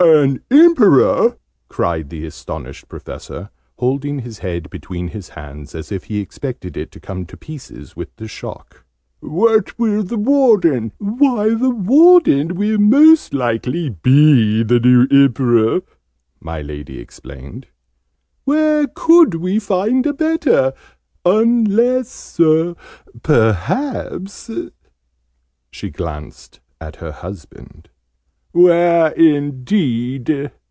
[0.03, 6.19] "An Emperor!" cried the astonished Professor, holding his head between his hands, as if he
[6.19, 8.83] expected it to come to pieces with the shock.
[9.19, 15.81] "What will the Warden" "Why, the Warden will most likely be the new Emperor!"
[16.39, 17.67] my Lady explained.
[18.43, 20.73] "Where could we find a better?
[21.25, 22.39] Unless,
[23.21, 24.49] perhaps"
[25.71, 27.89] she glanced at her husband.
[28.53, 30.51] "Where indeed!"